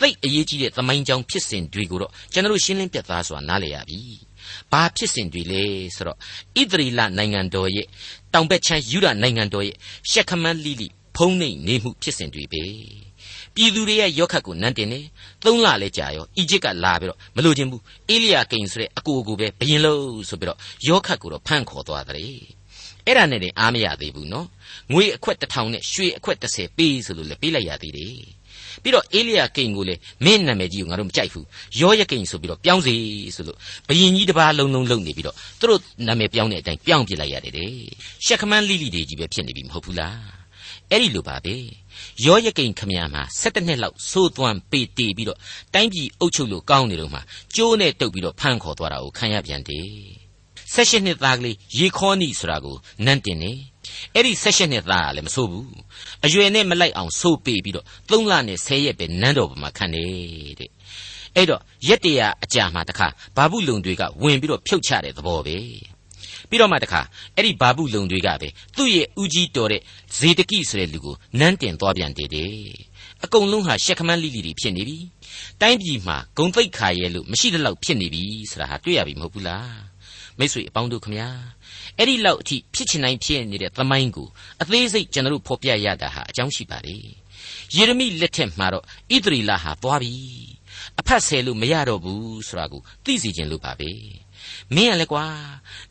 [0.00, 4.00] သိအရေးကြီးတဲ့သမိုင်းကြောင်းဖြစ်စဉ်တွေကိုတော့ကျွန်တော်ရှင်းလင်းပြသစွာနားလည်ရပြီ။
[4.72, 5.62] ဘာဖြစ်စဉ်တွေလဲ
[5.96, 6.18] ဆိုတော့
[6.60, 7.86] ဣသရေလနိုင်ငံတော်ရဲ့
[8.34, 9.76] တောင်ဘက်ချမ်းယူဒနိုင်ငံတော်ရဲ့
[10.10, 12.64] ရှက်ခမန်းလိလိဖုံးနေနေမှုဖြစ်စဉ်တွေပဲ။
[13.54, 15.00] ပြည်သူတွေရဲ့ယောခတ်ကိုနန်းတင်နေ
[15.44, 22.57] သုံးလလဲကြာရောအီဂျစ်ကလာပြီးတော့မလို့ခြင်းဘူးအေလိယာကိန်ဆိုတဲ့အကိုကိုပဲဘယင်လို့ဆိုပြီးတော့ယောခတ်ကိုတော့ဖမ်းခေါ်သွားတယ်
[23.08, 24.46] အဲ့ဒါနဲ့တင်အားမရသေးဘူးနော်
[24.92, 28.16] ငွေအခွက်တစ်ထောင်နဲ့ရွှေအခွက်30ပေးဆိုလို့လည်းပေးလိုက်ရသေးတယ်
[28.82, 31.46] ပြီးတော့အေလိယကိန်ကိုလည်းမင်းနာမည်ကြီးကိုငါတို့မကြိုက်ဘူး
[31.80, 32.94] ယောယကိန်ဆိုပြီးတော့ပြောင်းစီ
[33.36, 37.72] ဆိုလို့ဘယင်ကြီးတစ်ပါးလုံးလုံးလုံးနေပြီးတော့သူတို့နာမည်ပြောင်းတဲ့အတိုင်းပြောင်းပြလိုက်ရတယ်တဲ့
[38.24, 40.18] ရှက်ခမန်းလိလိတွေကြီးပဲဖြစ်နေပြီမဟုတ်ဘူးလား
[40.90, 41.56] အဲ့ဒီလိုပါပဲ
[42.24, 45.38] ယောယကိန်ခမရမှာ17နှစ်လောက်စိုးသွမ်းပေတီပြီးတော့
[45.74, 47.20] တိုင်းပြည်အုပ်ချုပ်လို့ကောင်းနေတော့မှ
[47.56, 50.17] ကျိုးနဲ့တုပ်ပြီးတော့ဖမ်းခေါ်သွားတာကိုခံရပြန်တယ်
[50.74, 53.52] 16နှစ်သားကလေးရေခေါနီဆိုတာကိုနန်းတင်နေ
[54.14, 55.68] အဲ့ဒီ16နှစ်သားကလည်းမဆိုးဘူး
[56.24, 60.04] အရွယ်နဲ့မလိုက်အောင်ဆိုးပေးပြီးတော့3လနဲ့10ရက်ပဲနန်းတော်ပေါ်မှာခံနေ
[60.58, 60.70] တဲ့
[61.36, 65.56] အဲ့တော့ရက်တရာအကြာမှတခါဘာဘူးလုံတွေကဝင်ပြီးတော့ဖြုတ်ချတဲ့သဘောပဲ
[66.48, 67.00] ပြီးတော့မှတခါ
[67.36, 69.82] အဲ့ဒီဘာဘူးလုံတွေကပဲသူ့ရဲ့ဦးကြီးတော်တဲ့
[70.18, 72.52] ဇေတကိဆိုတဲ့လူကိုနန်းတင်သွားပြန်တယ်တဲ့
[73.24, 74.98] အကုန်လုံးဟာရှက်ခမန်းလိလိတွေဖြစ်နေပြီ
[75.60, 79.87] တိုင်းပြည်မှာဂုံသိက္ခာရဲ့လို့မရှိတဲ့လောက်ဖြစ်နေပြီဆိုတာဟာတွေ့ရပြီမဟုတ်ဘူးလား
[80.38, 81.28] မိတ်ဆွေအပေါင်းတို့ခမညာ
[81.98, 84.28] အဲ့ဒီလောက်အထိဖြစ်ချင်တိုင်းဖြစ်နေတဲ့သမိုင်းကို
[84.62, 86.96] အသေးစိတ်ကျွန်တော်တို့ဖော်ပြရတာဟာအကြောင်းရှိပါလေ
[87.74, 90.14] ယေရမိလက်ထက်မှာတော့ဣသရေလဟာသွားပြီ
[91.00, 93.90] အဖတ်ဆယ်လို့မရတော့ဘူးဆိုတာကိုသိစီခြင်းလို့ပါပဲ
[94.76, 95.24] မင်းကလည်းကွာ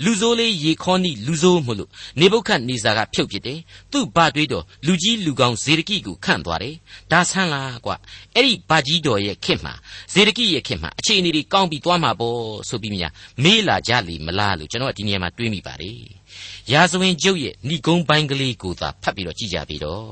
[0.03, 3.59] လူဆိုးလေးရေခေါနိလူဆိုးမို့လို့နေဘုခတ်နေစာကဖြုတ်ပစ်တယ်
[3.91, 6.75] သူ့ဘာတွေးတော့လူကြီးလူကောင်းဇေဒကိကိုခန့်သွားတယ်
[7.11, 7.95] ဒါဆန်းလားကွာ
[8.35, 9.73] အဲ့ဒီဘာကြီးတော်ရဲ့ခင်မှာ
[10.13, 13.09] ဇေဒကိရဲ့ခင်မှာအခြေအနေတွေကောင်းပြီးသွားမှာပေါ့ဆိုပြီးမြာ
[13.43, 15.99] မေးလာကြလေမလားလို့ကျွန်တော်ဒီနေရာမှာတွေးမိပါတယ်
[16.71, 20.07] ရာဇဝင်ကျုပ်ရဲ့ဏိဂုံးပိုင်းကလေးကိုသာဖတ်ပြီးတော့ကြည့်ကြပြီတော့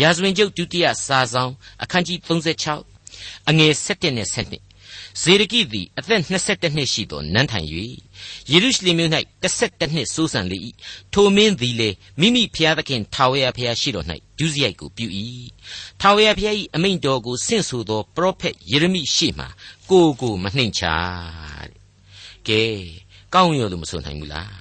[0.00, 4.71] ရာဇဝင်ကျုပ်ဒုတိယစာဆောင်အခန်းကြီး36အငယ်7နဲ့7
[5.20, 7.68] ဇေဒကိသည်အသက်22နှစ်ရှိသောနန်းထိုင်၍
[8.50, 9.10] ယေရုရှလင်မြို့၌
[9.42, 10.58] 12နှစ်စိုးစံလေ၏
[11.12, 11.90] ထိုမင်းသည်လေ
[12.20, 14.06] မိမိဖျားသခင်ထာဝရဘုရားရှိတော်၌
[14.38, 15.06] ဒုစရိုက်ကိုပြု၏
[16.00, 19.46] ထာဝရဘုရား၏အမိန့်တော်ကိုဆင့်ဆိုသောပရောဖက်ယေရမိရှေ့မှ
[19.90, 21.70] ကိုကိုမနှိမ်ချတဲ့
[22.48, 22.62] ကဲ
[23.34, 24.52] ကောင်းရောလို့မဆိုနိုင်ဘူးလား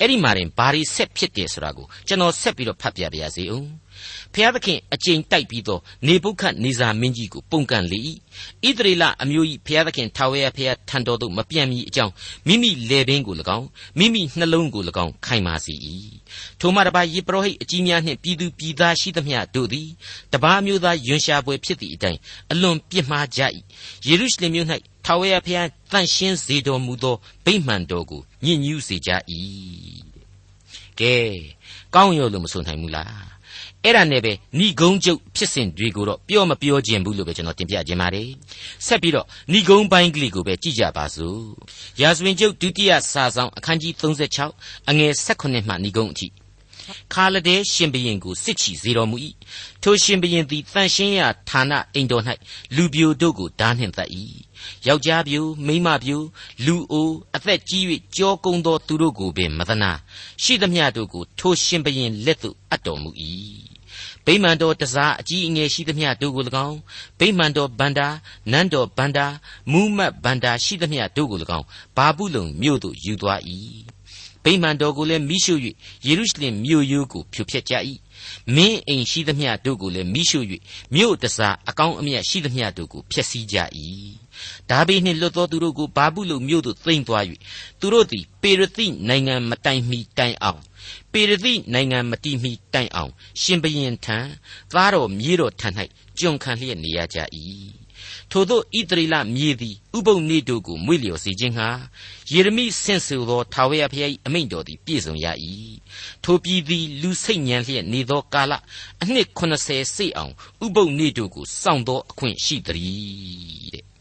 [0.00, 3.64] အဲ့ဒီမှာရင်ဘာတွေဆက်ဖြစ်တယ်ဆိုတာကိုကျွန်တော်ဆက်ပြီးတော့ဖတ်ပြပါရစေဦး
[4.34, 7.98] ဖျားသခင်အကျိန်တိုက်ပြီးတော့နေပုခတ်နေဇာမင်းကြီးကိုပုန်ကန်လေ၏
[8.66, 12.12] ဣသရေလအမျိုးကြီးဖျားသခင်ထာဝရဘုရားထံတော်သို့မပြန့်မီအကြောင်း
[12.46, 13.66] မိမိလေပင်ကို၎င်း
[13.98, 15.74] မိမိနှလုံးကို၎င်းခိုင်မာစေ၏
[16.60, 19.88] ထိုမှတပါယေပရောဟိတ်အကြီးများနှင့်ပြည်သူပြည်သားရှိသမျှတို့သည်
[20.32, 22.18] တပါးမျိုးသားယွန်ရှာပွဲဖြစ်သည့်အတိုင်း
[22.52, 23.40] အလွန်ပြစ်မှားကြ၏
[24.06, 24.68] ယေရုရှလင်မြို့၌
[25.06, 29.10] ထာဝရဘုရားတန်ရှင်းစေတော်မူသောဗိမှန်တော်ကိုညှဉ်းညူးစေကြ၏
[31.00, 31.16] ကဲ
[31.94, 33.33] ကောင်းရောလို့မဆိုနိုင်ဘူးလား
[33.84, 38.28] အဲ့ဒါနဲ့ပဲဏိဂုံးကျုပ်ဖြစ်စဉ်တွေကိုတော့ပြောမပြောခြင်းဘူးလို့ပဲကျွန်တော်တင်ပြခြင်းပါတယ်
[38.86, 41.40] ဆက်ပြီးတော့ဏိဂုံးပိုင်းကလေးကိုပဲကြည့်ကြပါစို့
[42.00, 46.28] ရာဇဝင်ကျုပ်ဒုတိယစာဆောင်အခန်းကြီး36အငယ်16မှဏိဂုံးအထိ
[47.12, 49.16] ခါလဒဲရှင်ဘရင်ကိုစစ်ချီစေတော်မူ၏
[49.82, 52.24] ထိုရှင်ဘရင်သည်တန်ရှင်းရာဌာနအိမ်တော်၌
[52.76, 54.10] လူပြိုတို့ကိုဓာနှင့်သတ်၏
[54.86, 56.22] ယောက်ျားပြိုမိန်းမပြို
[56.66, 57.84] လူအိုအသက်ကြီး၍
[58.16, 59.90] ကြောကုန်းသောသူတို့ကိုပင်မသနာ
[60.42, 63.10] ရှိသမျှတို့ကိုထိုရှင်ဘရင်လက်သို့အပ်တော်မူ၏
[64.26, 66.78] ဗိမာန်တော်တစားအကြီးအငယ်ရှိသမျှတို့ကို၎င်း
[67.18, 68.08] ဗိမာန်တော်ဗန္တာ
[68.52, 69.26] နန်းတော်ဗန္တာ
[69.72, 71.66] မူးမတ်ဗန္တာရှိသမျှတို့ကို၎င်း
[71.96, 73.40] ဘာဘူးလုံမြို့သို့ယူသွား၏
[74.44, 75.54] ဗိမာန်တော်ကိုလည်းမိရှု၍
[76.06, 77.74] ယေရုရှလင်မြို့ရိုးကိုဖြိုဖျက်ကြ၏
[78.54, 80.40] မင်းအိမ်ရှိသမျှတို့ကိုလည်းမိရှု၍
[80.94, 83.56] မြို့တစားအကောင်းအမြတ်ရှိသမျှတို့ကိုဖျက်ဆီးကြ၏
[84.70, 87.24] ဒါဗိနှင့်လွတ်သောသူတို့ကိုဘာဘူးလုံမြို့သို့သိမ်းသွား၍
[87.80, 90.60] သူတို့သည်ပေရသိနိုင်ငံမတိုင်မီတိုင်အောင်
[91.14, 94.18] ပေရသိနိုင်ငံမတိမီတိုင်အောင် ရှင်ဘရင်ထံ
[94.72, 95.68] သားတော်မြေးတော်ထံ၌
[96.18, 97.18] ကျွန်ခံလျက်နေရကြ၏
[98.30, 101.68] ထို့သောဣသရေလမြေသည်ဥပုပ်နေတို့ကိုမွေ့လျော်စေခြင်းဟာ
[102.32, 105.26] ယေရမိဆင့်ဆိုသောထာဝရဘုရား၏အမိန့်တော်သည်ပြည့်စုံရ၏
[106.24, 108.52] ထိုပြည်သည်လူစိတ်ညံလျက်နေသောကာလ
[109.02, 110.32] အနှစ်80စိတ်အောင်
[110.64, 113.93] ဥပုပ်နေတို့ကိုစောင့်သောအခွင့်ရှိသည်တဲ့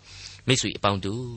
[0.47, 1.27] မိတ်ဆွေအပေါင်းတို့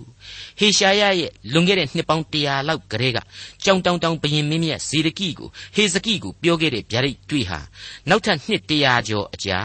[0.59, 3.19] ဟေရှာယရဲ့လွန်ခဲ့တဲ့နှစ်ပေါင်း100လောက်ကတည်းက
[3.64, 7.61] ကြောင်တောင်တောင်ဘယင်မင်းမြတ်ဇေဒကိကိုဟေဇကိကိုပြောခဲ့တဲ့ဗျာဒိတ်တွေ့ဟာ
[8.09, 9.59] နောက်ထပ်နှစ်100ကျော်အကြာ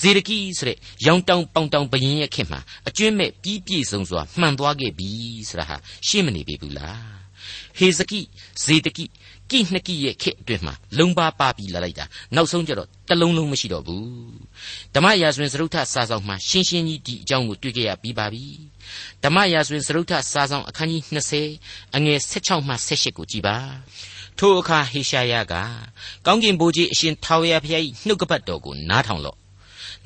[0.00, 5.10] ဇေဒကိဆိုတဲ့ရောင်တောင်ပေါင်တောင်ဘယင်ရဲ့ခင်မှာအကျွင့်မဲ့ပြီးပြည့်စုံစွာမှန်သွားခဲ့ပြီ
[5.48, 7.16] ဆိုတာဟာရှင်းမနေပြီဘူးလား
[7.78, 8.20] ဟေဇကိ
[8.64, 9.04] ဇေဒကိ
[9.50, 14.06] ကိနှစ်ကိရဲ့ခေတ်အတွင်းမှာလုံပါပါပြီးလာလိုက်တာနောက်ဆုံးကျတော့တလုံးလုံးမရှိတော့ဘူး
[14.94, 18.44] ဓမ္မရာဇဝင်စရုထစာဆောင်မှာရှင်းရှင်းကြီးဒီအကြောင်းကိုတွေ့ကြရပြီးပါပြီ
[19.22, 21.02] ဓမ္မရာဇဝင်စရုထစာဆောင်အခန်းကြီး
[21.48, 23.56] 20အငယ်16မှ18ကိုကြည်ပါ
[24.38, 25.54] ထိုအခါဟေရှာယက
[26.26, 29.38] ကောင်းကင်ဘိုးကြီးအရှင်ထာဝရဘုရား၏နှုတ်ကပတ်တော်ကိုနားထောင်လော့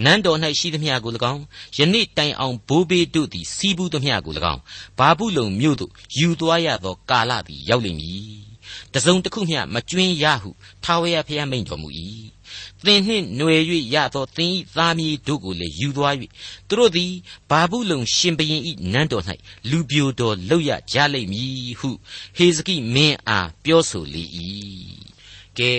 [0.05, 1.43] နန်းတော်၌ရှိသမျှကို၎င်း
[1.79, 4.61] ယနေ့တိုင်အောင်ဘိုးဘေးတို့သည်စီးပူးသမျှကို၎င်း
[4.99, 8.50] ဘာဘူးလုံမြို့သို့ယူသွားရသောကာလသည်ရောက်လိမ့်မည်
[8.95, 10.51] တစုံတစ်ခုမျှမကျွင်းရဟု
[10.85, 11.89] ထာဝရဘုရားမိန့်တော်မူ၏
[12.85, 13.63] သင်နှင့်ຫນွယ်၍
[13.95, 16.15] ရသောသင်၏သားမီးတို့ကိုလည်းယူသွား၍
[16.69, 17.13] သူတို့သည်
[17.51, 19.25] ဘာဘူးလုံရှင်ဘရင်၏နန်းတော်၌
[19.71, 21.91] လူပြိုတော်လောက်ရကြလိမ့်မည်ဟု
[22.37, 24.25] ဟေဇကိမင်းအားပြောဆိုလေ၏
[25.59, 25.73] ကဲ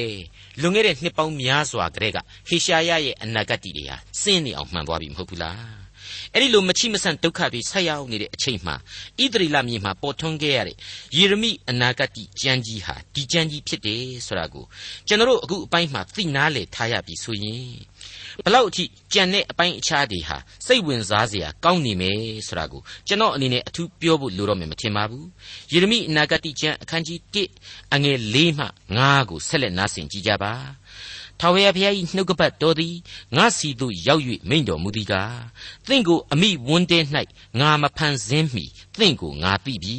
[0.62, 2.17] လွန်ခဲ့တဲ့နှစ်ပေါင်းများစွာကတည်းက
[2.49, 5.81] ဟေရှာယရဲ့အနာဂတ်တွေဟာစင်းနေအောင်မှန်သွားပြီမဟုတ်ဘူးလား
[6.36, 8.76] အဲ့ဒီလိုမချိမဆန့်ဒုက္ခတွေဆက်ရောက်နေတဲ့အချိန်မှာ
[9.22, 10.78] ဣသရေလမြေမှာပေါ်ထွန်းခဲ့ရတဲ့
[11.17, 12.10] ယေရမိအနာဂတ်
[12.41, 14.65] ကြံကြီးဟာဒီကြံကြီးဖြစ်တယ်ဆိုတာကို
[15.08, 17.65] ကျွန်တော်တို့အခုအပိုင်းမှာသိနာလေထားရပြီဆိုရင်
[18.46, 25.28] ဘလောက်အထိကြံတဲ့အပိုင်းအခြားတွေဟာစိတ်ဝင်စားစရာကောင်းနေမယ်ဆိုတာကိုကျွန်တော်အနေနဲ့အထူးပြောဖို့လိုတော့မယ်မထင်ပါဘူး
[25.72, 27.20] ယေရမိအနာဂတ်ကြံအခန်းကြီး
[27.60, 28.65] 1အငယ်၄မှ
[28.98, 30.54] 9ကိုဆက်လက်နားဆင်ကြကြပါ
[31.43, 32.95] ထာဝရဘုရား၏နှုတ်ကပတ်တော်သည်
[33.36, 35.41] ငါစီသို့ရောက်၍မိန့်တော်မူသည်ကား
[35.88, 36.99] သင်ကိုအမိဝန်းတဲ၌
[37.60, 38.65] ငါမဖန်ဆင်းမီ
[38.99, 39.97] သင်ကိုငါသိပြီ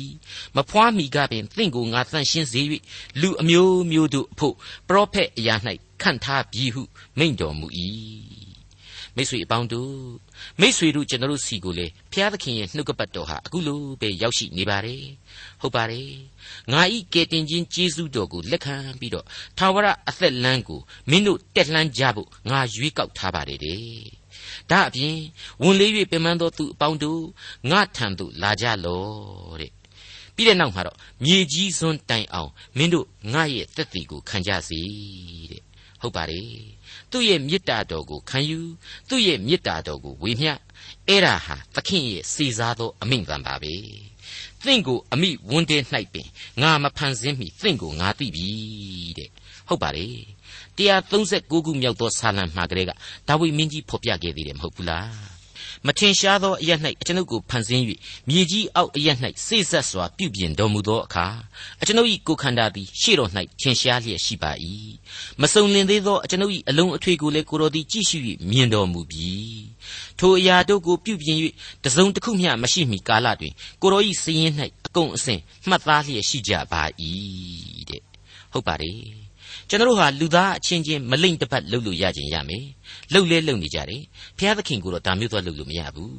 [0.57, 2.61] မဖွားမီကပင်သင်ကိုငါသန့်ရှင်းစေ၍
[3.21, 4.55] လူအမျိုးမျိုးတို့အဖို့
[4.89, 5.55] ပရောဖက်အရာ၌
[6.03, 6.83] ခန့်ထားပြီဟု
[7.19, 7.67] မိန့်တော်မူ၏
[9.17, 9.97] မိတ်ဆွေအပေါင်းတို့
[10.61, 15.05] မိတ်ဆွေတို့ကျွန်တော်စီကိုလေဘုရားသခင်ရဲ့နှုတ်ကပတ်တော်ဟာအခုလိုပဲရောက်ရှိနေပါတယ်
[15.61, 16.09] ဟုတ်ပါတယ်
[16.73, 19.27] ငါဤကယ်တင်ခြင်းကျေးဇူးတော်ကိုလက်ခံပြီးတော့
[19.59, 24.23] ထာဝရအသက်လမ်းကိုမင်းတို့တက်လှမ်းကြဖို့ငါရွေးကောက်ထားပါတယ်တဲ့
[24.71, 25.17] ဒါအပြင်
[25.63, 27.23] ဝန်လေး၍ပင်ပန်းသောသူအပေါင်းတို့
[27.71, 29.73] ငါထံသို့လာကြလော့တဲ့
[30.35, 34.81] ပြီးတဲ့နောက်မှာတော့မြေကြီးစွန်းတိုင်အောင်မင်းတို့ငါရဲ့တက်တီကိုခံကြစီ
[35.51, 35.63] တဲ့
[36.01, 36.51] ဟုတ်ပါတယ်
[37.11, 38.61] သူ့ရဲ့မေတ္တာတော်ကိုခံယူ
[39.09, 40.53] သူ့ရဲ့မေတ္တာတော်ကိုဝေမျှ
[41.09, 43.75] အဲ့ဒါဟာသခင်ရဲ့စေစားသောအမိန့်တန်ပါပဲ
[44.65, 45.79] သင်ကိုအမိဝန်းတဲ၌
[46.13, 46.27] ပင်
[46.63, 48.49] ငါမဖန်ဆင်းမီသင်ကိုငါသိပြီ
[49.19, 49.29] တဲ့
[49.69, 50.17] ဟုတ်ပါတယ်
[50.79, 52.91] 139ခုမြောက်သောဆာလံမှာကလေးက
[53.29, 55.33] ဒါဝိမင်းကြီးဖော်ပြခဲ့သေးတယ်မဟုတ်ဘူးလား
[55.87, 56.71] မထင်ရှားသောအရ၌
[57.01, 57.83] အကျွန်ုပ်ကိုဖန်ဆင်း၍
[58.29, 59.09] မြေကြီးအောက်အရ၌
[59.47, 61.27] စိတ်ဆက်စွာပြုပြင်တော်မူသောအခါ
[61.81, 64.53] အကျွန်ုပ်၏ကိုယ်ခန္ဓာသည်ရှေ့တော်၌ထင်ရှားလျက်ရှိပါ၏
[65.41, 68.19] မစုံလင်သေးသောအကျွန်ုပ်၏အလုံးအထွေကိုလည်းကိုတော်သည်ကြည့်ရှု၍
[68.51, 69.33] မြင်တော်မူပြီ
[70.21, 71.37] ထိုအရာတို့ကိုပြုပြင်၍
[71.85, 73.53] တစုံတစ်ခုမျှမရှိမီကာလတွင်
[73.83, 74.53] ကိုတော်၏စည်ရင်၌
[74.87, 76.83] အကုန်အစင်မှတ်သားလျက်ရှိကြပါ၏
[77.91, 78.03] တဲ့
[78.53, 78.99] ဟုတ်ပါတယ်
[79.69, 82.65] ကျွန်တော်တို့ဟာလူသားအချင်းချင်းမလိမ့်တပတ်လှုပ်လို့ရခြင်းရမယ်
[83.13, 84.03] လှုပ်လဲလှုပ်နေကြတယ်
[84.39, 86.17] ဘုရားသခင်ကိုတော့ဒါမျိုးသွားလှုပ်လို့မရဘူး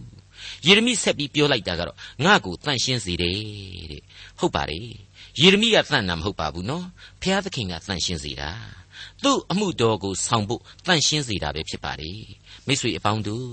[0.66, 3.38] ယေရမိဆက်ပြီးပြောလိုက်တာကတော့ငါ့ကိုတန့်ရှင်းစေတယ်
[3.92, 4.02] တဲ့
[4.40, 4.86] ဟုတ်ပါတယ်
[5.42, 6.86] ယေရမိကတန့်တာမဟုတ်ပါဘူးနော်
[7.22, 8.50] ဘုရားသခင်ကတန့်ရှင်းစေတာ
[9.24, 12.22] သူ့အမှုတော်ကိုဆောင်ဖို့တန့်ရှင်းစေတာပဲဖြစ်ပါတယ်
[12.68, 13.48] မိတ်ဆွေအပေါင်းတို့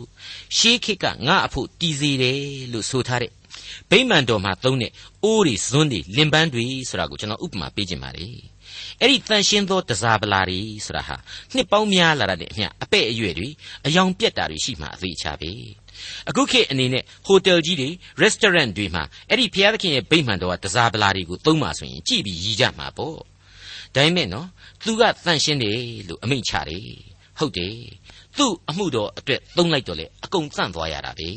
[0.56, 2.40] ရှေးခေတ်ကငါအဖို့တည်စေတယ်
[2.72, 3.32] လို့ဆိုထားတဲ့
[3.90, 4.92] ဗိမာန်တော်မှာသုံးတဲ့
[5.24, 8.34] အိုးတွေဇွန်းတွေလင်ပန်းတွေဆိုတာကိုကျွန်တော်ဥပမာပေးခြင်းပါတယ်
[9.00, 11.16] အဲ့ဒီတန်ရှင်းသောတစားပလာတွေဆိုတာဟာ
[11.54, 13.48] နှစ်ပေါင်းများလာတဲ့အမျှအပဲ့အရွယ်တွေ
[13.86, 15.50] အယောင်ပြက်တာတွေရှိမှအသေးချပဲ
[16.28, 17.88] အခုခေတ်အနေနဲ့ဟိုတယ်ကြီးတွေ
[18.22, 23.16] restaurant တွေမှာအဲ့ဒီဘုရားသခင်ရဲ့ဗိမာန်တော်ကတစားပလာတွေကိုသုံးပါဆိုရင်ကြည့်ပြီးရည်ကြမှာပေါ့
[23.94, 24.48] ဒါပေမဲ့နော်
[24.84, 26.88] သူကတန်ရှင်းတယ်လို့အမိန့်ချတယ်
[27.38, 27.76] ဟုတ်တယ်
[28.38, 31.30] သူ့အမှုတော်အတွက်သုံးလိုက်တော့လေအကုန်သန့်သွားရတာပဲ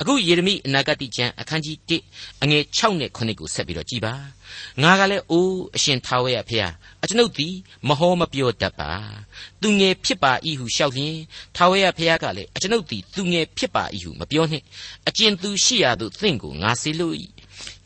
[0.00, 4.14] အခုယေရမိအနာဂတိကျမ်းအခန်းကြီး1အငယ်6နဲ့9ကိုဆက်ပြီးတော့ကြည်ပါ
[4.82, 7.54] ငါကလည်းအိုးအရှင်ထာဝရဖျားအကျွန်ုပ်သည်
[7.88, 8.92] မဟောမပြောတတ်ပါ
[9.60, 11.16] သူငယ်ဖြစ်ပါ၏ဟုလျှောက်လျင်
[11.56, 14.64] ထာဝရဖျားကလည်းအကျွန်ုပ်သည်သူငယ်ဖြစ်ပါ၏ဟုမပြောနှင့်
[15.08, 17.14] အကျဉ်သူရှိရာသို့သင်ကိုငါစေလို့၏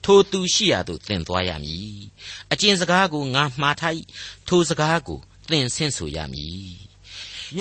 [0.05, 1.99] ထိုသူရှိရာသို့သင်သွားရမည်
[2.53, 3.95] အကျဉ်စကားကိုငါမှားထား၏
[4.49, 5.19] ထိုစကားကို
[5.51, 6.73] သင်ဆင့်ဆိုရမည်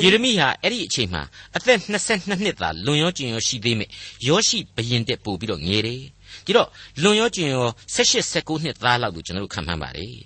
[0.03, 1.21] ယေရမိဟာအဲ့ဒီအချိန်မှာ
[1.55, 3.89] အသက်22နှစ်သာလွန်ရောကျင်ရောရှိသေးမယ်
[4.27, 6.01] ယောရှိဘရင်တက်ပို့ပြီးတော့ငယ်တယ်
[6.45, 6.69] ဒီတော့
[7.01, 10.17] လွန်ရောကျင်ရော18 19နှစ်သားလောက်လို့ကျွန်တော်တို့ခံမှန်းပါတယ်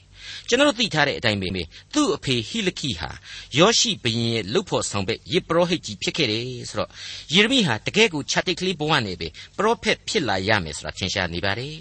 [0.47, 1.49] ကျွန်တော်တို့သိထားတဲ့အတိုင်းပဲ
[1.93, 3.09] သူ့အဖေဟိလခိဟာ
[3.57, 6.89] ယောရှိဘရင်ရဲ့လှုပ်ဖို့ဆောင်ဘက်ယေပရောဟိတ်ကြီးဖြစ်ခဲ့တယ်ဆိုတော့
[7.33, 9.27] ယေရမိဟာတကယ်ကိုခြာတိတ်ကလေးဘဝနဲ့ပဲ
[9.57, 11.75] ပရောဖက်ဖြစ်လာရမယ်ဆိုတာထင်ရှားနေပါတယ်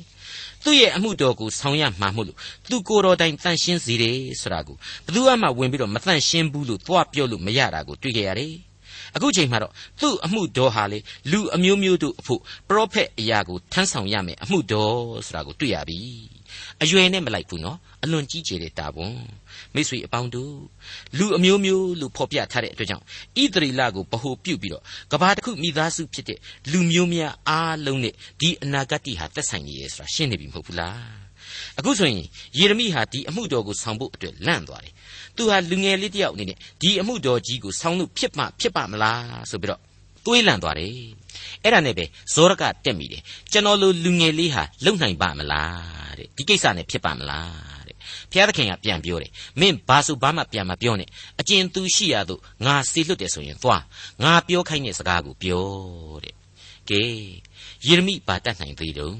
[0.64, 2.38] သူ့ရဲ့အမှုတော်ကိုဆောင်ရမှာမို့လို့
[2.70, 8.55] သူကိုယ်တော်တိုင်တန်ရှင်းစေတယ်ဆိုတာကိုဘယ်သူမှဝင်ပြီးတော့မတန်ရှင်းဘူးလို့သွားပြောလို့မရတာကိုတွေ့ကြရတယ်
[9.14, 10.99] အခုချိန်မှာတော့သူ့အမှုတော်ဟာလေ
[11.31, 14.96] လူအမျိုးမျိုးတို့အဖို့ပရောဖက်အရာကိုထမ်းဆောင်ရမယ်အမှုတော်
[15.27, 16.36] ဆိုတာကိုတွေ့ရပြီ
[16.82, 19.16] အရွယ်နဲ့မလိုက်ဘူးနော်အလွန်ကြီးကျယ်တဲ့တာဝန်
[19.74, 20.54] မိတ်ဆွေအပေါင်းတို့
[21.18, 23.04] လူအမျိုးမျိုးလို့ဖော်ပြထားတဲ့အတွက်ကြောင့်
[23.42, 26.38] ဣသရေလကိုဗဟိုပြုပြီးတော့ကဘာတစ်ခုမိသားစုဖြစ်တဲ့
[26.72, 31.26] လူမျိုးများအားလုံးနဲ့ဒီအနာဂတ်ဟာသက်ဆိုင်နေရဲဆိုတာရှင်းနေပြီမဟုတ်ဘူးလား
[31.78, 32.24] အခုဆိုရင်
[32.58, 34.94] ယေရမိဟာဒီအမှုတော်ကိုဆောင်ဖို့အတွက်လန့်သွားတယ်
[35.36, 39.80] သူဟာလူငယ်လေးတယောက်အနေနဲ့ဒီအမှုတော်ကြီးကိုဆောင်လို့ဖြစ်မှဖြစ်ပါမလားဆိုပြီးတော့
[40.24, 40.94] တွေးလန့်သွားတယ်
[41.62, 47.96] အဲ့ဒါနဲ့ပဲဇောရကတက်မိတယ်ကျွန်တော်လိုလူငယ်လေးဟာလုံနိုင်ပါမလားတဲ့ဒီကိစ္စနဲ့ဖြစ်ပါမလားတဲ့
[48.30, 51.08] ဘုရားသခင်ကပြန်ပြောတယ်မင်းဘာဆိုဘာမှပြန်မပြောနဲ့
[51.40, 53.82] အကျဉ်သူရှိရသို့ငါစေလွတ်တယ်ဆိုရင်သွား
[54.22, 55.68] ငါပြောခိုင်းတဲ့စကားကိုပြော
[56.24, 56.34] တဲ့
[56.90, 57.02] ကဲ
[57.86, 59.18] ယေရမိဘာတတ်နိုင်သေးတုံး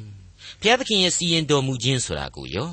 [0.61, 2.71] ဘုရားသခင်ရဲ့စီရင်တော်မူခြင်းဆိုတာကိုရော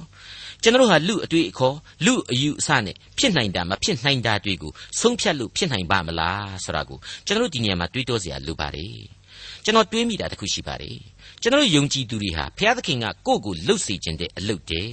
[0.62, 9.13] ကျွန်တော်ဟာလူအတွေ့အခေါ်လူအယူအဆနဲ့ဖြစ်နိုင်တာမဖြစ်နိုင်တာတွေကိုဆုံးဖြတ်လို့ဖြစ်နိုင်ပါမလားဆိုတာကိုကျွန်တော်ဒီနေရာမှာတွေးတောစရာလိုပါတယ်
[9.66, 10.98] ကျွန်တော်တွေးမိတာတခုရှိပါတယ်
[11.42, 14.92] ကျွန်တော်ယုံကြည်သူတွေဟာဘုရားသခင်ကကိုယ့်ကိုလှုပ်စေခြင်းတဲ့အလုပ်တဲ့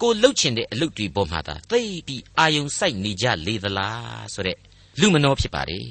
[0.00, 4.58] ကိုလှုပ်ခြင်းတဲ့အလုပ်တွေပေါ်မှာသာသိပြီးအာယုံစိုက်နေကြလေသလားဆိုတဲ့
[5.00, 5.86] လူမနောဖြစ်ပါတယ်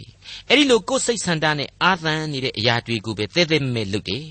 [0.49, 4.25] အဲ့ဒီလိုကိုယ်စိတ်ဆန္ဒနဲ့အာသန်နေတဲ့အရာတွေကိုပဲတဲတဲမဲမဲလုပ်တယ်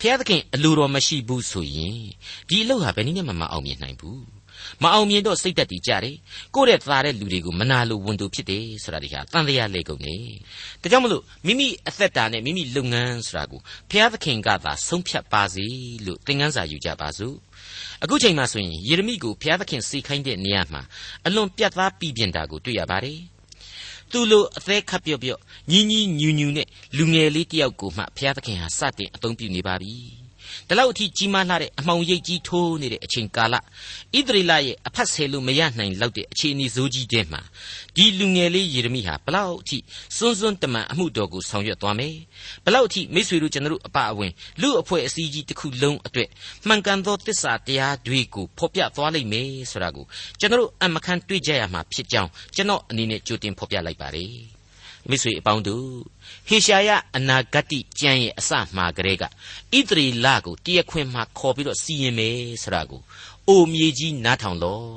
[0.00, 2.00] ဘုရားသခင်အလိုတော်မရှိဘူးဆိုရင်
[2.48, 4.39] ဒီအလုပ်ဟာဘယ်နည်းနဲ့မှမအောင်မြင်နိုင်ဘူး
[4.82, 6.16] မအောင်မြင်တော့စိတ်တက်တည်ကြတယ်
[6.54, 10.16] ကိုယ့်ရဲ့သားတဲ့လူတွေကိုမနာလိုဝန်တူဖြစ်တယ်ဆိုတာဒီဟာတန်တရားလေကုန်နေ
[10.82, 13.60] ဒါကြောင့်မလို့မိမိအသက်တာနဲ့မိမိလုပ်ငန်းဆိုတာကို
[13.90, 15.66] ဘုရားသခင်ကသာဆုံးဖြတ်ပါစေ
[16.06, 17.36] လို့သင်ခန်းစာယူကြပါစို့
[18.02, 20.82] အခုချိန်မှဆိုရင်ယေရမိကိုဘုရားသခင်စေခိုင်းတဲ့နေရာမှာ
[21.26, 23.20] အလွန်ပြတ်သားပြည်ပြင်းတာကိုတွေ့ရပါတယ်
[24.12, 30.19] သူလိုအသေးခပ်ပြော့ပြော့ညီညီညူညူနဲ့လူငယ်လေးတယောက်ကိုမှဘုရားသခင်ဟာစတင်အသုံးပြုနေပါပြီ
[30.70, 33.60] ဒီလောက်အထိကြီးမားလာတဲ့အမှောင်ရိပ်ကြီးထိုးနေတဲ့အချိန်ကာလဣ
[34.26, 37.40] သရေလရဲ့အဖတ်ဆယ်လို့မရနိုင်လောက်တဲ့အခြေအနေဆိုးကြီးတဲ့မှာ
[37.96, 39.78] ဒီလူငယ်လေးယေရမိဟာဘလောက်အထိ
[40.16, 42.14] စွန်းစွန်းတမန်အမှုတော်ကိုဆောင်ရွက်သွားမယ်
[42.64, 46.28] ဘလောက်အထိမိษွေတို့ကျွန်တော်အပအဝင်လူအဖွဲ့အစည်းကြီးတစ်ခုလုံးအတွက်
[46.66, 50.04] မှန်ကန်သောတစ္ဆာတရားတွေကိုဖော်ပြသွားလိမ့်မယ်ဆိုတာကို
[50.40, 54.59] ကျွန်တော်အမခန့်တွေ့ကြရမှာဖြစ်ကြောင်းကျွန်တော်အနေနဲ့ကြိုတင်ဖော်ပြလိုက်ပါတယ်
[55.08, 55.88] မိတ်ဆွေအပေါင်းတို့
[56.48, 59.26] ဟေရှာယအနာဂတ်ကျမ်းရဲ့အစမှာကလေးကဣ
[59.88, 63.00] သရေလကိုတရက်ခွင်မှာခေါ်ပြီးတော့စီရင်မယ်ဆိုတာကို
[63.48, 64.88] အိုမြေကြီးနားထောင်လော့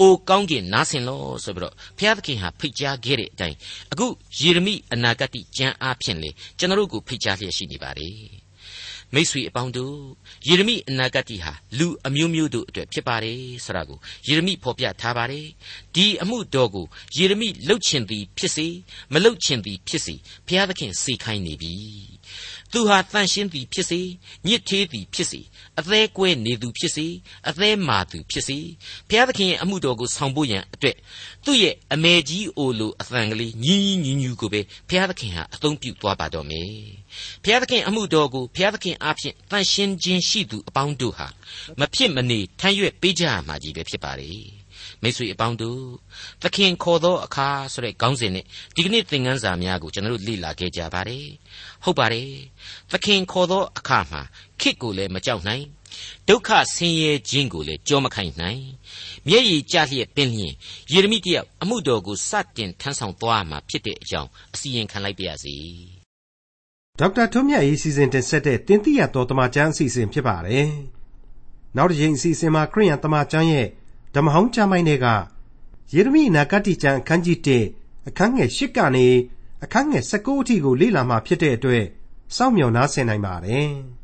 [0.00, 3.56] အိုကောင်းကင်နားဆင်လို့ဆိုပြီးတော့ဘုရားသခင်ဟာဖိတ်ကြားခဲ့တဲ့အတိုင်း
[3.92, 4.06] အခု
[4.38, 8.00] ယေရမိအနာဂတ်ကျမ်းအားဖြင့်လေကျွန်တော်တို့ကိုဖိတ်ကြားလျက်ရှိနေပါတ
[9.14, 9.96] ယ်မိษွေအပေါင်းတို့
[10.48, 15.46] ယေရမိအနာဂတ်ဟာလူအမျိုးမျိုးတို့အတွက်ဖြစ်ပါတယ်ဆိုတာကိုယေရမိဖော်ပြထားပါတယ်
[15.94, 18.66] ဒီအမှုတော်ကိုယေရမိလှုပ်ချင်သည်ဖြစ်စေ
[19.12, 20.14] မလှုပ်ချင်သည်ဖြစ်စေ
[20.46, 22.13] ဘုရားသခင်စေခိုင်းနေပြီ
[22.74, 24.00] သူဟာတန်ရှင်းသည်ဖြစ်စေ
[24.46, 25.40] ညစ်သေးသည်ဖြစ်စေ
[25.78, 27.06] အသေးကွဲနေသူဖြစ်စေ
[27.48, 28.58] အသေးမာသူဖြစ်စေ
[29.08, 30.96] ဘုရားသခင်ရဲ့အမှုတော်ကိုဆောင်ဖို့ရန်အတွက်
[31.44, 36.72] သူ့ရဲ့အမေကြီးအိုလိုအသံကလေးညီးညီးညူးကိုပဲဘုရားသခင်ဟာအသုံးပြုသွားပါတော့မယ်
[37.42, 41.28] ဘုရားသခင်အမှုတော်ကိုဘုရားသခင်အားဖြင့်တန်ရှင်းခြင်းရှိသူအပေါင်းတို့ဟာ
[41.80, 44.30] မဖြစ်မနေထမ်းရွက်ပေးကြရမှာကြီးပဲဖြစ်ပါလေ
[45.04, 45.82] မိတ်ဆွေအပေါင်းတို့
[46.42, 51.26] သခင်ခေါ်သောအခါဆိုတဲ့ခေါင်းစဉ်နဲ့ဒီကနေ့သင်ခန်းစာများကိုကျွန်တော်တို့လေ့လာခဲ့ကြပါတယ်
[51.84, 52.30] ဟုတ်ပါတယ်
[52.92, 54.22] သခင်ခေါ်သောအခါမှာ
[54.60, 55.64] ခစ်ကိုလည်းမကြောက်နိုင်
[56.28, 58.62] ဒုက္ခဆင်းရဲခြင်းကိုလည်းကြောမခိုင်နိုင်
[59.28, 60.54] မျက်ရည်ကျလျက်ပင်လျင်
[60.92, 65.56] ယေရမိတယောက်အမှုတော်ကိုစတင်ထမ်းဆောင်သွားမှာဖြစ်တဲ့အကြောင်းအစီရင်ခံလိုက်ပါရစေ
[67.00, 70.68] ဒေါက်တာထွန်းမြတ်ရေးစီစဉ်တင်ဆက်တဲ့တင်ပြရတော်တမချန်းအစီအစဉ်ဖြစ်ပါတယ်
[71.76, 73.68] နောက်တစ်ချိန်အစီအစဉ်မှာခရိယန်တမချန်းရဲ့
[74.14, 75.06] ဓမ္မဟောင်းကျမ်းပိုင်းတွေက
[75.94, 77.38] ယေရမိအနာဂတ်ကျမ်းအခန်းကြီး
[77.72, 79.06] 1အခန်းငယ်8ကနေ
[79.64, 81.84] အခန်းငယ်19အထိကိုလေ့လာမှဖြစ်တဲ့အတွက်
[82.36, 83.70] စောင့်မျှော်နားဆင်နိုင်ပါတယ်။